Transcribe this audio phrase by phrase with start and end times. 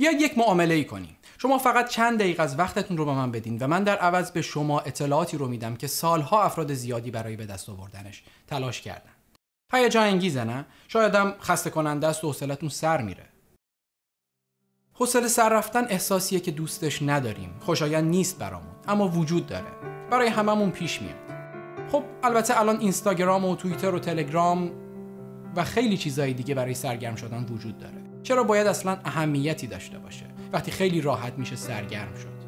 [0.00, 1.16] بیا یک معامله ای کنیم.
[1.38, 4.42] شما فقط چند دقیقه از وقتتون رو به من بدین و من در عوض به
[4.42, 9.10] شما اطلاعاتی رو میدم که سالها افراد زیادی برای به دست آوردنش تلاش کردن.
[9.72, 13.24] هیجان انگیزه نه؟ شایدم خسته کننده است و حوصلتون سر میره.
[14.92, 17.56] حوصله سر رفتن احساسیه که دوستش نداریم.
[17.60, 19.70] خوشایند نیست برامون اما وجود داره.
[20.10, 21.16] برای هممون پیش میاد.
[21.92, 24.70] خب البته الان اینستاگرام و توییتر و تلگرام
[25.56, 28.09] و خیلی چیزهای دیگه برای سرگرم شدن وجود داره.
[28.22, 32.40] چرا باید اصلا اهمیتی داشته باشه وقتی خیلی راحت میشه سرگرم شد.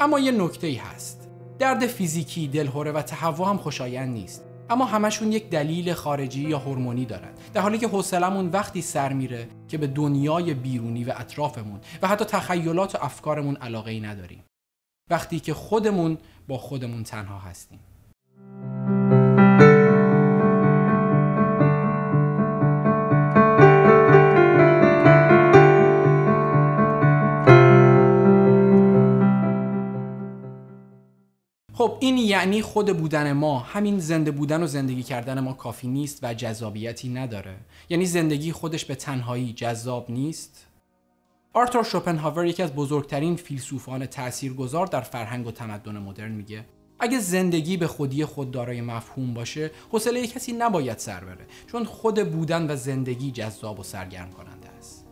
[0.00, 1.28] اما یه نکته ای هست.
[1.58, 4.44] درد فیزیکی دلهوره و تهوع هم خوشایند نیست.
[4.70, 7.32] اما همشون یک دلیل خارجی یا هورمونی دارن.
[7.54, 12.24] در حالی که حوصلمون وقتی سر میره که به دنیای بیرونی و اطرافمون و حتی
[12.24, 14.44] تخیلات و افکارمون علاقه ای نداریم.
[15.10, 16.18] وقتی که خودمون
[16.48, 17.78] با خودمون تنها هستیم.
[31.86, 33.58] خب این یعنی خود بودن ما.
[33.58, 37.56] همین زنده بودن و زندگی کردن ما کافی نیست و جذابیتی نداره.
[37.88, 40.66] یعنی زندگی خودش به تنهایی جذاب نیست.
[41.52, 46.64] آرتور شوپنهاور یکی از بزرگترین فیلسوفان تاثیرگذار در فرهنگ و تمدن مدرن میگه
[47.00, 52.30] اگه زندگی به خودی خود دارای مفهوم باشه حوصله کسی نباید سر بره چون خود
[52.30, 55.06] بودن و زندگی جذاب و سرگرم کننده است.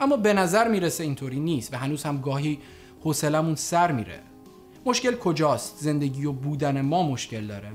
[0.00, 2.58] اما به نظر می‌رسه اینطوری نیست و هنوز هم گاهی
[3.00, 4.20] حوصلمون سر میره.
[4.86, 7.68] مشکل کجاست؟ زندگی و بودن ما مشکل داره؟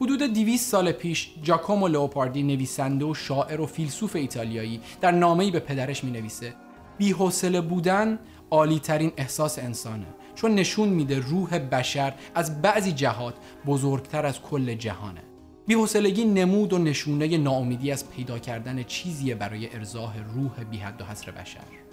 [0.00, 5.60] حدود 200 سال پیش جاکومو لئوپاردی نویسنده و شاعر و فیلسوف ایتالیایی در نامه‌ای به
[5.60, 6.54] پدرش می نویسه
[6.98, 8.18] بی‌حوصله بودن
[8.50, 13.34] عالی ترین احساس انسانه چون نشون میده روح بشر از بعضی جهات
[13.66, 15.22] بزرگتر از کل جهانه
[15.66, 21.04] بی‌حوصلگی نمود و نشونه ناامیدی از پیدا کردن چیزیه برای ارزاه روح بی حد و
[21.04, 21.87] حصر بشر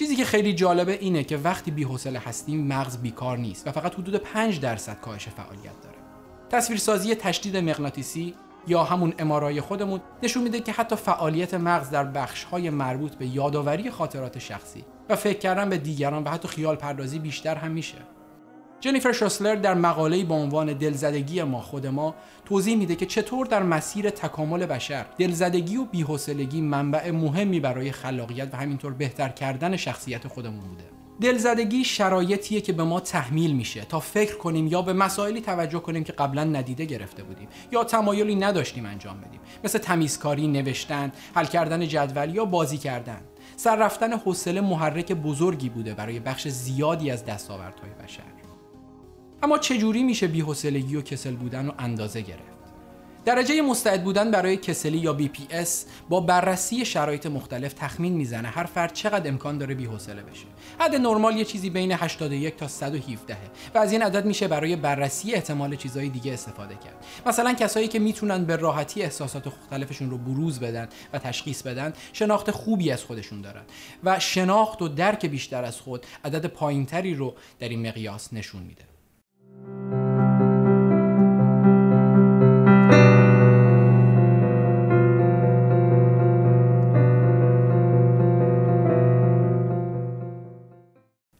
[0.00, 4.16] چیزی که خیلی جالبه اینه که وقتی بی‌حوصله هستیم مغز بیکار نیست و فقط حدود
[4.16, 5.96] 5 درصد کاهش فعالیت داره.
[6.50, 8.34] تصویرسازی تشدید مغناطیسی
[8.66, 13.90] یا همون امارای خودمون نشون میده که حتی فعالیت مغز در بخش‌های مربوط به یادآوری
[13.90, 17.98] خاطرات شخصی و فکر کردن به دیگران و حتی خیال پردازی بیشتر هم میشه.
[18.80, 22.14] جنیفر شوسلر در مقاله‌ای با عنوان دلزدگی ما خود ما
[22.44, 28.48] توضیح میده که چطور در مسیر تکامل بشر دلزدگی و بی‌حوصلگی منبع مهمی برای خلاقیت
[28.52, 30.84] و همینطور بهتر کردن شخصیت خودمون بوده.
[31.20, 36.04] دلزدگی شرایطیه که به ما تحمیل میشه تا فکر کنیم یا به مسائلی توجه کنیم
[36.04, 41.88] که قبلا ندیده گرفته بودیم یا تمایلی نداشتیم انجام بدیم مثل تمیزکاری، نوشتن، حل کردن
[41.88, 43.20] جدول یا بازی کردن.
[43.56, 48.49] سر رفتن حوصله محرک بزرگی بوده برای بخش زیادی از دستاوردهای بشر.
[49.42, 52.60] اما چجوری میشه بی‌حوصلگی و کسل بودن رو اندازه گرفت
[53.24, 55.68] درجه مستعد بودن برای کسلی یا BPS
[56.08, 60.46] با بررسی شرایط مختلف تخمین می‌زنه هر فرد چقدر امکان داره بی‌حوصله بشه.
[60.78, 63.36] حد نرمال یه چیزی بین 81 تا 117
[63.74, 67.04] و از این عدد میشه برای بررسی احتمال چیزهای دیگه استفاده کرد.
[67.26, 72.50] مثلا کسایی که می‌تونن به راحتی احساسات مختلفشون رو بروز بدن و تشخیص بدن، شناخت
[72.50, 73.62] خوبی از خودشون دارن
[74.04, 78.89] و شناخت و درک بیشتر از خود عدد پایینتری رو در این مقیاس نشون میده.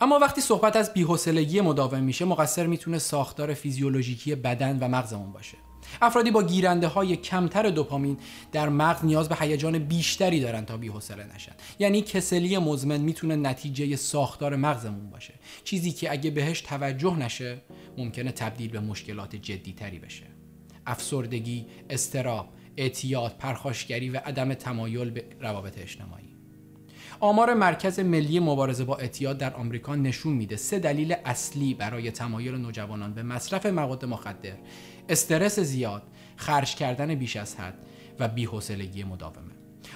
[0.02, 5.69] اما وقتی صحبت از بی‌حوصلگی مداوم میشه مقصر می‌تونه ساختار فیزیولوژیکی بدن و مغزمون باشه.
[6.02, 8.18] افرادی با گیرنده های کمتر دوپامین
[8.52, 11.52] در مغز نیاز به هیجان بیشتری دارن تا بی‌حوصله نشن.
[11.78, 15.34] یعنی کسلی مزمن می‌تونه نتیجه ساختار مغزمون باشه.
[15.64, 17.60] چیزی که اگه بهش توجه نشه
[17.98, 20.26] ممکنه تبدیل به مشکلات جدی تری بشه.
[20.86, 26.30] افسردگی استراب اعتیاد پرخاشگری و عدم تمایل به روابط اجتماعی.
[27.20, 32.54] آمار مرکز ملی مبارزه با اعتیاد در آمریکا نشون میده سه دلیل اصلی برای تمایل
[32.54, 34.56] نوجوانان به مصرف مواد مخدر
[35.10, 36.02] استرس زیاد
[36.36, 37.74] خرج کردن بیش از حد
[38.18, 39.52] و بی‌حوصلگی مداومه.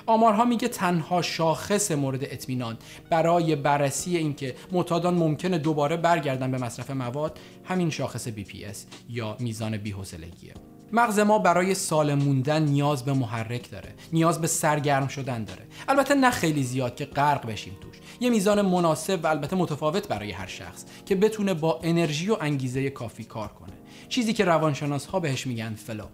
[0.06, 2.78] آمارها میگه تنها شاخص مورد اطمینان
[3.10, 8.76] برای بررسی اینکه معتادان ممکنه دوباره برگردن به مصرف مواد همین شاخص BPS
[9.08, 10.54] یا میزان بی‌حوصلگیه.
[10.92, 15.62] مغز ما برای سالم موندن نیاز به محرک داره نیاز به سرگرم شدن داره.
[15.88, 17.96] البته نه خیلی زیاد که غرق بشیم توش.
[18.20, 22.90] یه میزان مناسب و البته متفاوت برای هر شخص که بتونه با انرژی و انگیزه
[22.90, 23.73] کافی کار کنه.
[24.08, 26.04] چیزی که روانشناس ها بهش میگن flow.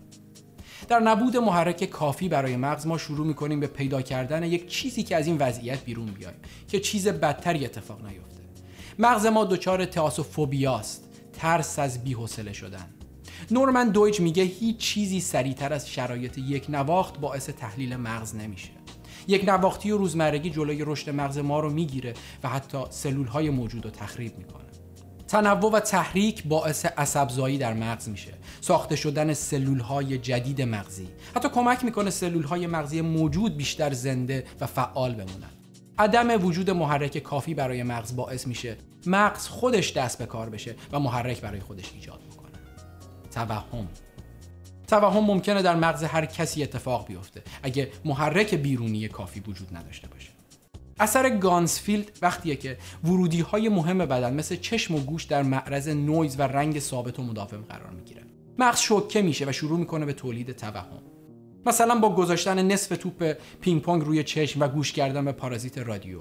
[0.89, 5.17] در نبود محرک کافی برای مغز ما شروع می‌کنیم به پیدا کردن یک چیزی که
[5.17, 6.35] از این وضعیت بیرون بیایم
[6.69, 8.43] که چیز بدتری اتفاق نیفته.
[8.99, 12.87] مغز ما دچار thaasophobia ست ترس از بی‌حوصله شدن.
[13.51, 18.71] نورمن دویج میگه هیچ چیزی سریعتر از شرایط یک نواخت باعث تحلیل مغز نمیشه.
[19.29, 23.85] یک نواختی و روزمرگی جلوی رشد مغز ما رو می‌گیره و حتی سلول های موجود
[23.85, 24.65] رو تخریب می‌کنه.
[25.31, 28.33] تنوع و تحریک باعث عصبزایی در مغز میشه.
[28.61, 31.09] ساخته شدن سلول های جدید مغزی.
[31.37, 35.51] حتی کمک می‌کنه سلول های مغزی موجود بیشتر زنده و فعال بمونن.
[35.99, 41.01] عدم وجود محرک کافی برای مغز باعث میشه مغز خودش دست به کار بشه و
[41.01, 42.59] محرک برای خودش ایجاد می‌کنه
[43.31, 43.89] توهم.
[44.87, 47.43] توهم ممکنه در مغز هر کسی اتفاق بیفته.
[47.63, 50.40] اگه محرک بیرونی کافی وجود نداشته باشه.
[51.01, 56.41] اثر Ganzfeld وقتیه که ورودی های مهم بدن مثل چشم و گوش در معرض نویز
[56.41, 58.23] و رنگ ثابت و مداوم قرار می‌گیره.
[58.59, 61.03] مغز شوکه میشه و شروع می‌کنه به تولید توهم.
[61.67, 66.21] مثلا با گذاشتن نصف توپ پینگ پونگ روی چشم و گوش کردن به پارازیت رادیو.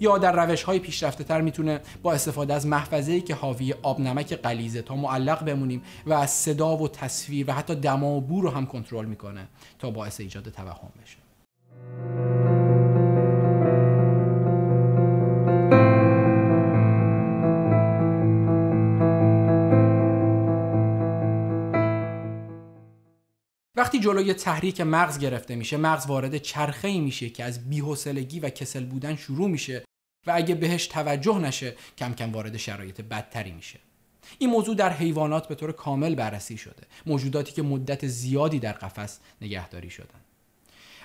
[0.00, 4.00] یا در روش های پیشرفته تر می‌تونه با استفاده از محفظه ای که حاوی آب
[4.00, 8.40] نمک غلیظه تا معلق بمونیم و از صدا و تصویر و حتی دما و بو
[8.40, 9.48] رو هم کنترل می‌کنه
[9.78, 11.25] تا باعث ایجاد توهم بشه.
[23.86, 28.50] وقتی جلوی تحریک مغز گرفته میشه مغز وارد چرخه ای میشه که از بی‌حوصلگی و
[28.50, 29.84] کسل بودن شروع میشه
[30.26, 33.78] و اگه بهش توجه نشه کم کم وارد شرایط بدتری میشه.
[34.38, 36.82] این موضوع در حیوانات به طور کامل بررسی شده.
[37.06, 40.20] موجوداتی که مدت زیادی در قفس نگهداری شدن.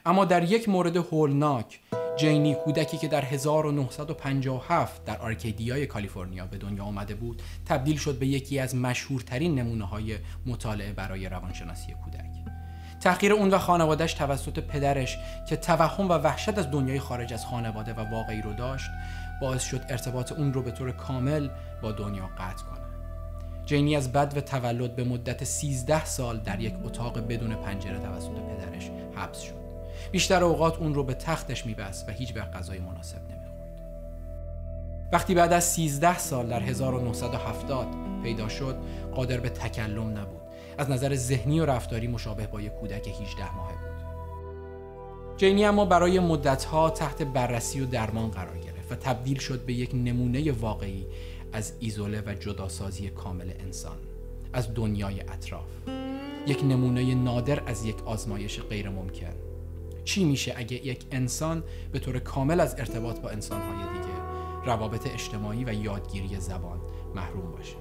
[0.06, 1.80] اما در یک مورد هولناک
[2.18, 8.28] جینی کودکی که در 1957 در آرکیدیای کالیفرنیا به دنیا آمده بود تبدیل شد به
[8.28, 12.51] یکی از مشهورترین نمونه های مطالعه برای روانشناسی کودک.
[13.02, 17.94] تحقیر اون و خانوادهش توسط پدرش که توهم و وحشت از دنیای خارج از خانواده
[17.94, 18.90] و واقعی رو داشت
[19.42, 21.50] باعث شد ارتباط اون رو به طور کامل
[21.82, 22.82] با دنیا قطع کنه.
[23.66, 28.90] جینی از بدو تولد به مدت 13 سال در یک اتاق بدون پنجره توسط پدرش
[29.16, 29.62] حبس شد.
[30.12, 33.82] بیشتر اوقات اون رو به تختش میبست و هیچ وقت غذای مناسب نمی‌خورد.
[35.12, 37.88] وقتی بعد از 13 سال در 1970
[38.24, 38.78] پیدا شد
[39.16, 40.41] قادر به تکلم نبود.
[40.78, 43.92] از نظر ذهنی و رفتاری مشابه با یک کودک 18 ماهه بود.
[45.38, 49.92] جینی اما برای مدتها تحت بررسی و درمان قرار گرفت و تبدیل شد به یک
[49.94, 51.06] نمونه واقعی
[51.54, 53.98] از ایزوله و جداسازی کامل انسان
[54.54, 55.70] از دنیای اطراف.
[56.48, 59.34] یک نمونه نادر از یک آزمایش غیر ممکن
[60.06, 64.14] چی میشه اگه یک انسان به طور کامل از ارتباط با انسانهای دیگه
[64.66, 66.80] روابط اجتماعی و یادگیری زبان
[67.16, 67.76] محروم باشه؟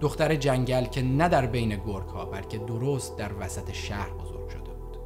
[0.00, 4.60] دختر جنگل که نه در بین گرگ ها بلکه درست در وسط شهر بزرگ شده
[4.60, 4.96] بود.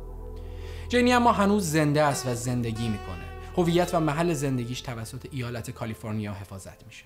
[0.89, 3.25] جینی اما هنوز زنده است و زندگی می‌کنه.
[3.57, 7.05] هویت و محل زندگیش توسط ایالت کالیفرنیا حفاظت میشه.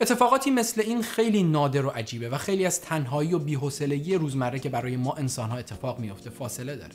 [0.00, 4.68] اتفاقاتی مثل این خیلی نادر و عجیبه و خیلی از تنهایی و بی‌حوصلگی روزمره که
[4.68, 6.92] برای ما انسانها اتفاق میافته فاصله داره.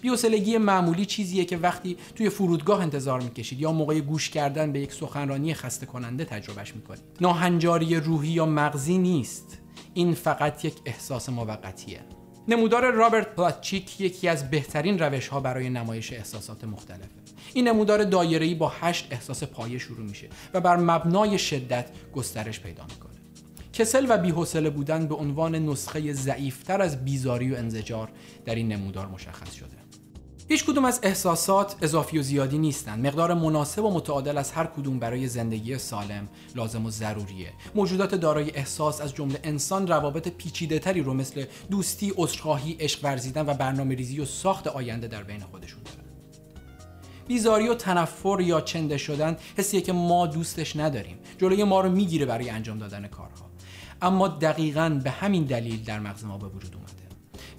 [0.00, 4.92] بی‌حوصلگی معمولی چیزیه که وقتی توی فرودگاه انتظار می‌کشید یا موقع گوش کردن به یک
[4.92, 7.02] سخنرانی خسته کننده تجربهش می‌کنید.
[7.20, 9.58] ناهنجاری روحی یا مغزی نیست.
[9.98, 12.00] این فقط یک احساس موقتیه.
[12.48, 17.08] نمودار رابرت پلاتچیک یکی از بهترین روش ها برای نمایش احساسات مختلفه.
[17.54, 22.84] این نمودار دایره‌ای با هشت احساس پایه شروع میشه و بر مبنای شدت گسترش پیدا
[22.84, 23.18] می‌کنه.
[23.72, 28.08] کسل و بی‌حوصله بودن به عنوان نسخه ضعیفتر از بیزاری و انزجار
[28.44, 29.87] در این نمودار مشخص شده.
[30.50, 33.06] هیچ کدوم از احساسات اضافی و زیادی نیستند.
[33.06, 37.52] مقدار مناسب و متعادل از هر کدوم برای زندگی سالم لازم و ضروریه.
[37.74, 43.48] موجودات دارای احساس از جمله انسان روابط پیچیده تری رو مثل دوستی، عذرخواهی، عشق ورزیدن
[43.48, 46.08] و برنامه ریزی و ساخت آینده در بین خودشون دارن.
[47.26, 51.18] بیزاری و تنفر یا چنده شدن حسیه که ما دوستش نداریم.
[51.38, 53.50] جلوی ما رو می‌گیره برای انجام دادن کارها.
[54.02, 57.07] اما دقیقا به همین دلیل در مغز ما به وجود اومده.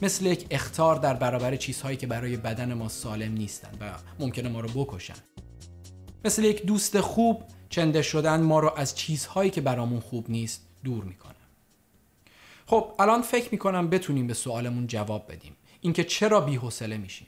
[0.01, 4.59] مثل یک اختار در برابر چیزهایی که برای بدن ما سالم نیستند و ممکنه ما
[4.59, 5.15] رو بکشن.
[6.25, 11.03] مثل یک دوست خوب چنده شدن ما رو از چیزهایی که برامون خوب نیست دور
[11.03, 11.33] می‌کنه.
[12.65, 15.55] خب الان فکر می‌کنم بتونیم به سوالمون جواب بدیم.
[15.81, 17.27] اینکه چرا بی‌حوصله میشیم؟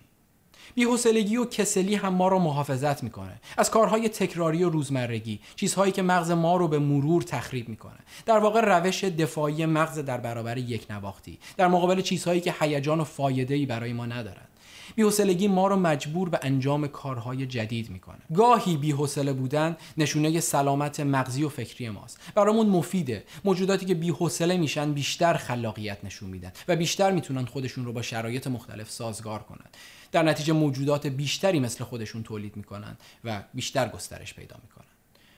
[0.76, 3.42] بی‌حوصلگی و کسلی هم ما رو محافظت می‌کنه.
[3.58, 8.00] از کارهای تکراری و روزمرگی چیزهایی که مغز ما رو به مرور تخریب می‌کنه.
[8.26, 11.40] در واقع روش دفاعی مغز در برابر یک نواختی.
[11.58, 14.48] در مقابل چیزهایی که هیجان و فایده برای ما ندارند
[14.96, 18.18] بی‌حوصلگی ما رو مجبور به انجام کارهای جدید می‌کنه.
[18.36, 22.20] گاهی بی‌حوصله بودن نشونه سلامت مغزی و فکری ماست.
[22.36, 23.24] برامون مفیده.
[23.46, 28.48] موجوداتی که بی‌حوصله میشن بیشتر خلاقیت نشون میدن و بیشتر می‌تونن خودشون رو با شرایط
[28.48, 29.66] مختلف سازگار کنن.
[30.12, 34.86] در نتیجه موجودات بیشتری مثل خودشون تولید می‌کنن و بیشتر گسترش پیدا می‌کنن.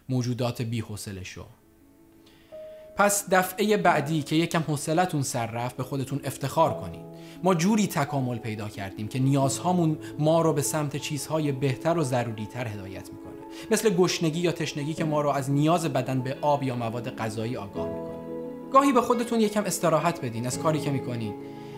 [0.10, 1.46] موجودات بی‌حوصله شو.
[2.98, 7.06] پس دفعه بعدی که یکم حوصلتون سر رفت به خودتون افتخار کنید.
[7.44, 12.68] ما جوری تکامل پیدا کردیم که نیازهامون ما رو به سمت چیزهای بهتر و ضروریتر
[12.68, 13.34] هدایت می‌کنه.
[13.72, 17.58] مثل گشنگی یا تشنگی که ما رو از نیاز بدن به آب یا مواد غذایی
[17.58, 18.14] آگاه می‌کنه.
[18.72, 21.34] گاهی به خودتون یکم استراحت بدین از کاری که می‌کنین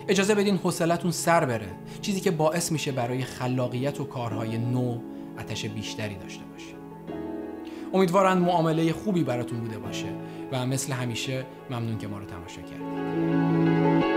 [0.08, 1.68] اجازه بدین حوصلتون سر بره.
[2.02, 4.98] چیزی که باعث میشه برای خلاقیت و کارهای نو
[5.38, 6.76] آتش بیشتری داشته باشید
[7.94, 10.08] امیدوارم معامله خوبی براتون بوده باشه
[10.52, 14.15] و مثل همیشه ممنون که ما رو تماشا کردید.